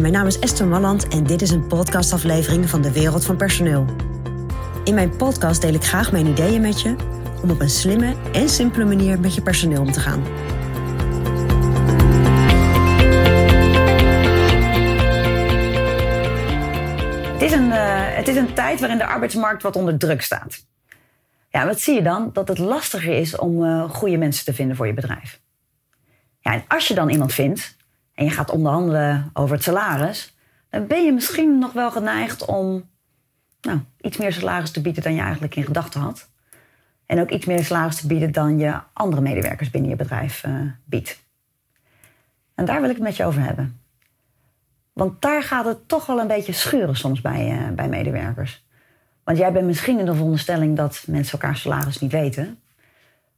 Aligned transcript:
Mijn 0.00 0.12
naam 0.12 0.26
is 0.26 0.38
Esther 0.38 0.66
Malland 0.66 1.08
en 1.08 1.24
dit 1.24 1.42
is 1.42 1.50
een 1.50 1.66
podcastaflevering 1.66 2.68
van 2.68 2.82
de 2.82 2.92
Wereld 2.92 3.24
van 3.24 3.36
Personeel. 3.36 3.84
In 4.84 4.94
mijn 4.94 5.16
podcast 5.16 5.60
deel 5.60 5.74
ik 5.74 5.84
graag 5.84 6.12
mijn 6.12 6.26
ideeën 6.26 6.60
met 6.60 6.80
je 6.80 6.96
om 7.42 7.50
op 7.50 7.60
een 7.60 7.70
slimme 7.70 8.14
en 8.32 8.48
simpele 8.48 8.84
manier 8.84 9.20
met 9.20 9.34
je 9.34 9.42
personeel 9.42 9.80
om 9.80 9.92
te 9.92 10.00
gaan. 10.00 10.22
Het 17.32 17.42
is, 17.42 17.52
een, 17.52 17.66
uh, 17.66 18.16
het 18.16 18.28
is 18.28 18.36
een 18.36 18.54
tijd 18.54 18.80
waarin 18.80 18.98
de 18.98 19.06
arbeidsmarkt 19.06 19.62
wat 19.62 19.76
onder 19.76 19.98
druk 19.98 20.22
staat. 20.22 20.66
Ja, 21.50 21.66
wat 21.66 21.80
zie 21.80 21.94
je 21.94 22.02
dan? 22.02 22.30
Dat 22.32 22.48
het 22.48 22.58
lastiger 22.58 23.12
is 23.12 23.36
om 23.36 23.62
uh, 23.62 23.90
goede 23.90 24.16
mensen 24.16 24.44
te 24.44 24.54
vinden 24.54 24.76
voor 24.76 24.86
je 24.86 24.94
bedrijf. 24.94 25.40
Ja, 26.40 26.52
en 26.52 26.64
als 26.68 26.88
je 26.88 26.94
dan 26.94 27.08
iemand 27.08 27.32
vindt 27.32 27.80
en 28.14 28.24
je 28.24 28.30
gaat 28.30 28.50
onderhandelen 28.50 29.30
over 29.32 29.54
het 29.54 29.64
salaris, 29.64 30.36
dan 30.70 30.86
ben 30.86 31.04
je 31.04 31.12
misschien 31.12 31.58
nog 31.58 31.72
wel 31.72 31.90
geneigd 31.90 32.44
om 32.44 32.90
nou, 33.60 33.80
iets 34.00 34.16
meer 34.16 34.32
salaris 34.32 34.70
te 34.70 34.80
bieden 34.80 35.02
dan 35.02 35.14
je 35.14 35.20
eigenlijk 35.20 35.56
in 35.56 35.64
gedachten 35.64 36.00
had. 36.00 36.30
En 37.06 37.20
ook 37.20 37.30
iets 37.30 37.46
meer 37.46 37.64
salaris 37.64 38.00
te 38.00 38.06
bieden 38.06 38.32
dan 38.32 38.58
je 38.58 38.80
andere 38.92 39.22
medewerkers 39.22 39.70
binnen 39.70 39.90
je 39.90 39.96
bedrijf 39.96 40.44
uh, 40.44 40.60
biedt. 40.84 41.24
En 42.54 42.64
daar 42.64 42.80
wil 42.80 42.90
ik 42.90 42.96
het 42.96 43.04
met 43.04 43.16
je 43.16 43.24
over 43.24 43.42
hebben. 43.42 43.80
Want 44.92 45.22
daar 45.22 45.42
gaat 45.42 45.64
het 45.64 45.88
toch 45.88 46.06
wel 46.06 46.20
een 46.20 46.26
beetje 46.26 46.52
schuren 46.52 46.96
soms 46.96 47.20
bij, 47.20 47.58
uh, 47.58 47.68
bij 47.74 47.88
medewerkers. 47.88 48.66
Want 49.24 49.38
jij 49.38 49.52
bent 49.52 49.66
misschien 49.66 49.98
in 49.98 50.04
de 50.04 50.14
veronderstelling 50.14 50.76
dat 50.76 51.04
mensen 51.06 51.40
elkaar 51.40 51.56
salaris 51.56 51.98
niet 51.98 52.12
weten. 52.12 52.58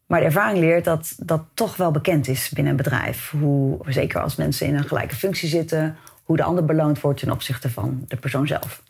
Maar 0.06 0.20
de 0.20 0.26
ervaring 0.26 0.58
leert 0.58 0.84
dat 0.84 1.14
dat 1.18 1.44
toch 1.54 1.76
wel 1.76 1.90
bekend 1.90 2.28
is 2.28 2.48
binnen 2.48 2.70
een 2.72 2.82
bedrijf. 2.82 3.30
Hoe, 3.30 3.78
zeker 3.86 4.20
als 4.20 4.36
mensen 4.36 4.66
in 4.66 4.74
een 4.74 4.84
gelijke 4.84 5.14
functie 5.14 5.48
zitten, 5.48 5.96
hoe 6.24 6.36
de 6.36 6.42
ander 6.42 6.64
beloond 6.64 7.00
wordt 7.00 7.20
ten 7.20 7.30
opzichte 7.30 7.70
van 7.70 8.04
de 8.08 8.16
persoon 8.16 8.46
zelf. 8.46 8.82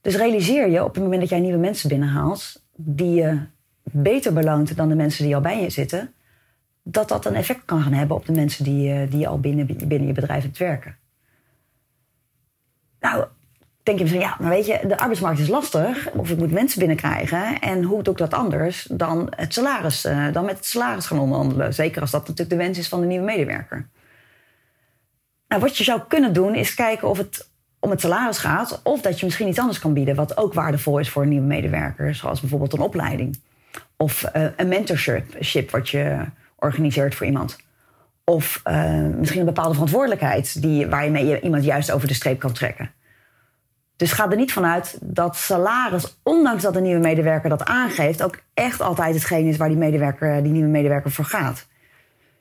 Dus 0.00 0.16
realiseer 0.16 0.70
je 0.70 0.84
op 0.84 0.94
het 0.94 1.02
moment 1.02 1.20
dat 1.20 1.30
jij 1.30 1.40
nieuwe 1.40 1.58
mensen 1.58 1.88
binnenhaalt, 1.88 2.62
die 2.74 3.14
je 3.14 3.40
beter 3.82 4.32
beloont 4.32 4.76
dan 4.76 4.88
de 4.88 4.94
mensen 4.94 5.24
die 5.24 5.34
al 5.34 5.40
bij 5.40 5.62
je 5.62 5.70
zitten, 5.70 6.12
dat 6.82 7.08
dat 7.08 7.26
een 7.26 7.34
effect 7.34 7.64
kan 7.64 7.82
gaan 7.82 7.92
hebben 7.92 8.16
op 8.16 8.26
de 8.26 8.32
mensen 8.32 8.64
die, 8.64 9.08
die 9.08 9.28
al 9.28 9.40
binnen, 9.40 9.66
binnen 9.66 10.06
je 10.06 10.12
bedrijf 10.12 10.42
hebt 10.42 10.58
werken. 10.58 10.96
Nou, 13.00 13.26
denk 13.82 13.98
je 13.98 14.04
misschien, 14.04 14.22
ja, 14.22 14.36
maar 14.40 14.50
weet 14.50 14.66
je, 14.66 14.80
de 14.86 14.98
arbeidsmarkt 14.98 15.38
is 15.38 15.48
lastig. 15.48 16.10
Of 16.10 16.30
ik 16.30 16.38
moet 16.38 16.52
mensen 16.52 16.78
binnenkrijgen. 16.78 17.60
En 17.60 17.82
hoe 17.82 18.02
doe 18.02 18.12
ik 18.12 18.18
dat 18.18 18.34
anders 18.34 18.86
dan, 18.90 19.32
het 19.36 19.54
salaris, 19.54 20.04
uh, 20.04 20.32
dan 20.32 20.44
met 20.44 20.56
het 20.56 20.66
salaris 20.66 21.06
gaan 21.06 21.18
onderhandelen? 21.18 21.74
Zeker 21.74 22.00
als 22.00 22.10
dat 22.10 22.20
natuurlijk 22.20 22.50
de 22.50 22.56
wens 22.56 22.78
is 22.78 22.88
van 22.88 23.00
de 23.00 23.06
nieuwe 23.06 23.24
medewerker. 23.24 23.88
Nou, 25.48 25.60
wat 25.60 25.76
je 25.76 25.84
zou 25.84 26.00
kunnen 26.08 26.32
doen, 26.32 26.54
is 26.54 26.74
kijken 26.74 27.08
of 27.08 27.18
het 27.18 27.50
om 27.78 27.90
het 27.90 28.00
salaris 28.00 28.38
gaat. 28.38 28.80
Of 28.82 29.00
dat 29.00 29.18
je 29.20 29.24
misschien 29.24 29.48
iets 29.48 29.58
anders 29.58 29.78
kan 29.78 29.92
bieden, 29.92 30.14
wat 30.14 30.36
ook 30.36 30.54
waardevol 30.54 30.98
is 30.98 31.10
voor 31.10 31.22
een 31.22 31.28
nieuwe 31.28 31.46
medewerker. 31.46 32.14
Zoals 32.14 32.40
bijvoorbeeld 32.40 32.72
een 32.72 32.80
opleiding. 32.80 33.40
Of 33.96 34.24
uh, 34.36 34.46
een 34.56 34.68
mentorship 34.68 35.70
wat 35.70 35.88
je 35.88 36.24
organiseert 36.56 37.14
voor 37.14 37.26
iemand. 37.26 37.56
Of 38.24 38.62
uh, 38.64 39.06
misschien 39.18 39.40
een 39.40 39.46
bepaalde 39.46 39.72
verantwoordelijkheid 39.72 40.62
die, 40.62 40.86
waarmee 40.86 41.26
je 41.26 41.40
iemand 41.40 41.64
juist 41.64 41.90
over 41.90 42.08
de 42.08 42.14
streep 42.14 42.38
kan 42.38 42.52
trekken. 42.52 42.90
Dus 44.02 44.12
ga 44.12 44.30
er 44.30 44.36
niet 44.36 44.52
vanuit 44.52 44.98
dat 45.00 45.36
salaris, 45.36 46.16
ondanks 46.22 46.62
dat 46.62 46.74
de 46.74 46.80
nieuwe 46.80 47.00
medewerker 47.00 47.48
dat 47.48 47.64
aangeeft, 47.64 48.22
ook 48.22 48.38
echt 48.54 48.80
altijd 48.80 49.14
hetgeen 49.14 49.46
is 49.46 49.56
waar 49.56 49.68
die, 49.68 49.76
medewerker, 49.76 50.42
die 50.42 50.52
nieuwe 50.52 50.68
medewerker 50.68 51.10
voor 51.10 51.24
gaat. 51.24 51.66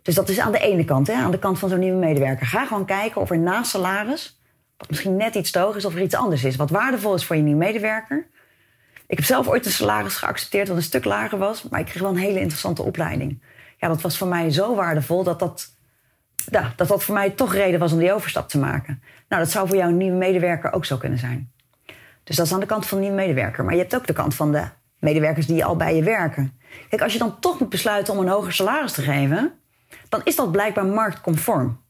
Dus 0.01 0.15
dat 0.15 0.29
is 0.29 0.39
aan 0.39 0.51
de 0.51 0.59
ene 0.59 0.85
kant, 0.85 1.07
hè, 1.07 1.13
aan 1.13 1.31
de 1.31 1.39
kant 1.39 1.59
van 1.59 1.69
zo'n 1.69 1.79
nieuwe 1.79 1.99
medewerker. 1.99 2.45
Ga 2.45 2.65
gewoon 2.65 2.85
kijken 2.85 3.21
of 3.21 3.29
er 3.29 3.39
naast 3.39 3.71
salaris, 3.71 4.39
wat 4.77 4.89
misschien 4.89 5.15
net 5.15 5.35
iets 5.35 5.51
te 5.51 5.59
hoog 5.59 5.75
is, 5.75 5.85
of 5.85 5.95
er 5.95 6.01
iets 6.01 6.15
anders 6.15 6.43
is. 6.43 6.55
Wat 6.55 6.69
waardevol 6.69 7.13
is 7.13 7.25
voor 7.25 7.35
je 7.35 7.41
nieuwe 7.41 7.63
medewerker. 7.65 8.27
Ik 9.07 9.17
heb 9.17 9.25
zelf 9.25 9.47
ooit 9.47 9.65
een 9.65 9.71
salaris 9.71 10.15
geaccepteerd 10.15 10.67
wat 10.67 10.77
een 10.77 10.83
stuk 10.83 11.05
lager 11.05 11.37
was, 11.37 11.63
maar 11.63 11.79
ik 11.79 11.85
kreeg 11.85 12.01
wel 12.01 12.11
een 12.11 12.17
hele 12.17 12.39
interessante 12.39 12.83
opleiding. 12.83 13.41
Ja, 13.77 13.87
dat 13.87 14.01
was 14.01 14.17
voor 14.17 14.27
mij 14.27 14.51
zo 14.51 14.75
waardevol 14.75 15.23
dat 15.23 15.39
dat, 15.39 15.75
ja, 16.51 16.73
dat, 16.75 16.87
dat 16.87 17.03
voor 17.03 17.13
mij 17.13 17.29
toch 17.29 17.53
reden 17.53 17.79
was 17.79 17.91
om 17.93 17.99
die 17.99 18.13
overstap 18.13 18.49
te 18.49 18.59
maken. 18.59 19.01
Nou, 19.29 19.41
dat 19.43 19.51
zou 19.51 19.67
voor 19.67 19.77
jouw 19.77 19.89
nieuwe 19.89 20.17
medewerker 20.17 20.73
ook 20.73 20.85
zo 20.85 20.97
kunnen 20.97 21.19
zijn. 21.19 21.51
Dus 22.23 22.35
dat 22.35 22.45
is 22.45 22.53
aan 22.53 22.59
de 22.59 22.65
kant 22.65 22.85
van 22.85 22.97
de 22.97 23.03
nieuwe 23.03 23.21
medewerker. 23.21 23.63
Maar 23.63 23.73
je 23.73 23.79
hebt 23.79 23.95
ook 23.95 24.07
de 24.07 24.13
kant 24.13 24.35
van 24.35 24.51
de 24.51 24.63
medewerkers 24.99 25.45
die 25.45 25.65
al 25.65 25.75
bij 25.75 25.95
je 25.95 26.03
werken. 26.03 26.59
Kijk, 26.89 27.01
als 27.01 27.13
je 27.13 27.19
dan 27.19 27.39
toch 27.39 27.59
moet 27.59 27.69
besluiten 27.69 28.13
om 28.13 28.19
een 28.19 28.27
hoger 28.27 28.53
salaris 28.53 28.91
te 28.91 29.01
geven, 29.01 29.53
dan 30.09 30.21
is 30.23 30.35
dat 30.35 30.51
blijkbaar 30.51 30.85
marktconform. 30.85 31.81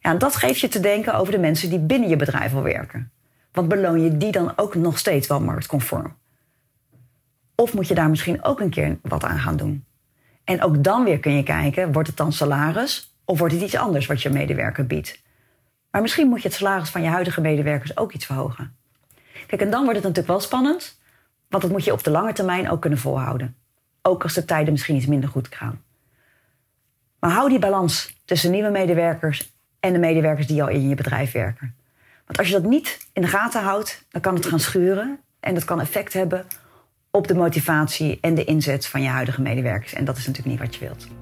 Ja, 0.00 0.10
en 0.10 0.18
dat 0.18 0.36
geeft 0.36 0.60
je 0.60 0.68
te 0.68 0.80
denken 0.80 1.14
over 1.14 1.32
de 1.32 1.38
mensen 1.38 1.70
die 1.70 1.78
binnen 1.78 2.08
je 2.08 2.16
bedrijf 2.16 2.54
al 2.54 2.62
werken. 2.62 3.12
Want 3.52 3.68
beloon 3.68 4.02
je 4.02 4.16
die 4.16 4.32
dan 4.32 4.52
ook 4.56 4.74
nog 4.74 4.98
steeds 4.98 5.26
wel 5.26 5.40
marktconform? 5.40 6.16
Of 7.54 7.74
moet 7.74 7.88
je 7.88 7.94
daar 7.94 8.10
misschien 8.10 8.44
ook 8.44 8.60
een 8.60 8.70
keer 8.70 8.98
wat 9.02 9.24
aan 9.24 9.38
gaan 9.38 9.56
doen? 9.56 9.84
En 10.44 10.62
ook 10.62 10.84
dan 10.84 11.04
weer 11.04 11.18
kun 11.18 11.36
je 11.36 11.42
kijken, 11.42 11.92
wordt 11.92 12.08
het 12.08 12.16
dan 12.16 12.32
salaris 12.32 13.11
of 13.24 13.38
wordt 13.38 13.54
het 13.54 13.62
iets 13.62 13.76
anders 13.76 14.06
wat 14.06 14.22
je 14.22 14.30
medewerker 14.30 14.86
biedt? 14.86 15.22
Maar 15.90 16.02
misschien 16.02 16.28
moet 16.28 16.42
je 16.42 16.48
het 16.48 16.56
salaris 16.56 16.88
van 16.88 17.02
je 17.02 17.08
huidige 17.08 17.40
medewerkers 17.40 17.96
ook 17.96 18.12
iets 18.12 18.26
verhogen. 18.26 18.76
Kijk, 19.46 19.60
en 19.62 19.70
dan 19.70 19.82
wordt 19.82 19.96
het 19.96 20.08
natuurlijk 20.08 20.26
wel 20.26 20.40
spannend, 20.40 21.00
want 21.48 21.62
dat 21.62 21.72
moet 21.72 21.84
je 21.84 21.92
op 21.92 22.04
de 22.04 22.10
lange 22.10 22.32
termijn 22.32 22.70
ook 22.70 22.80
kunnen 22.80 22.98
volhouden. 22.98 23.56
Ook 24.02 24.22
als 24.22 24.34
de 24.34 24.44
tijden 24.44 24.72
misschien 24.72 24.96
iets 24.96 25.06
minder 25.06 25.28
goed 25.28 25.48
gaan. 25.54 25.82
Maar 27.18 27.30
hou 27.30 27.48
die 27.48 27.58
balans 27.58 28.20
tussen 28.24 28.50
nieuwe 28.50 28.70
medewerkers 28.70 29.52
en 29.80 29.92
de 29.92 29.98
medewerkers 29.98 30.46
die 30.46 30.62
al 30.62 30.68
in 30.68 30.88
je 30.88 30.94
bedrijf 30.94 31.32
werken. 31.32 31.74
Want 32.26 32.38
als 32.38 32.46
je 32.46 32.52
dat 32.52 32.70
niet 32.70 33.08
in 33.12 33.22
de 33.22 33.28
gaten 33.28 33.62
houdt, 33.62 34.04
dan 34.10 34.20
kan 34.20 34.34
het 34.34 34.46
gaan 34.46 34.60
schuren 34.60 35.20
en 35.40 35.54
dat 35.54 35.64
kan 35.64 35.80
effect 35.80 36.12
hebben 36.12 36.46
op 37.10 37.26
de 37.28 37.34
motivatie 37.34 38.18
en 38.20 38.34
de 38.34 38.44
inzet 38.44 38.86
van 38.86 39.02
je 39.02 39.08
huidige 39.08 39.42
medewerkers. 39.42 39.92
En 39.92 40.04
dat 40.04 40.16
is 40.16 40.26
natuurlijk 40.26 40.60
niet 40.60 40.68
wat 40.68 40.74
je 40.74 40.84
wilt. 40.84 41.21